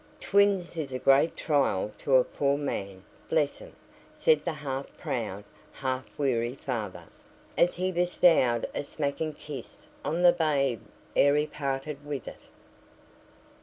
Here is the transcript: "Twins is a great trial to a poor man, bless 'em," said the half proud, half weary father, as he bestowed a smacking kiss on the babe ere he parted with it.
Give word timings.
"Twins 0.19 0.77
is 0.77 0.91
a 0.91 0.97
great 0.97 1.37
trial 1.37 1.91
to 1.99 2.15
a 2.15 2.23
poor 2.23 2.57
man, 2.57 3.03
bless 3.29 3.61
'em," 3.61 3.73
said 4.15 4.43
the 4.45 4.51
half 4.53 4.91
proud, 4.97 5.43
half 5.73 6.05
weary 6.17 6.55
father, 6.55 7.03
as 7.55 7.75
he 7.75 7.91
bestowed 7.91 8.67
a 8.73 8.81
smacking 8.81 9.33
kiss 9.33 9.85
on 10.03 10.23
the 10.23 10.33
babe 10.33 10.81
ere 11.15 11.35
he 11.35 11.45
parted 11.45 12.03
with 12.03 12.27
it. 12.27 12.41